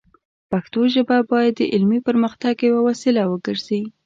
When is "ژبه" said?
0.93-1.17